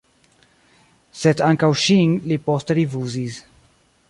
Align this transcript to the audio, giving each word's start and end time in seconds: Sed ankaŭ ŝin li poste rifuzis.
Sed 1.19 1.43
ankaŭ 1.49 1.71
ŝin 1.83 2.17
li 2.33 2.41
poste 2.49 2.79
rifuzis. 2.81 3.43